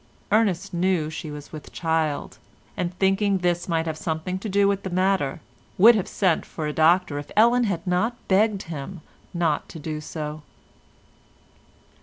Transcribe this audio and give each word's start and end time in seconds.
Ernest 0.31 0.73
knew 0.73 1.11
she 1.11 1.29
was 1.29 1.51
with 1.51 1.71
child, 1.71 2.39
and 2.75 2.97
thinking 2.97 3.37
this 3.37 3.69
might 3.69 3.85
have 3.85 3.99
something 3.99 4.39
to 4.39 4.49
do 4.49 4.67
with 4.67 4.81
the 4.81 4.89
matter, 4.89 5.41
would 5.77 5.93
have 5.93 6.07
sent 6.07 6.43
for 6.43 6.65
a 6.65 6.73
doctor 6.73 7.19
if 7.19 7.29
Ellen 7.35 7.65
had 7.65 7.85
not 7.85 8.15
begged 8.27 8.63
him 8.63 9.01
not 9.31 9.69
to 9.69 9.77
do 9.77 10.01
so. 10.01 10.41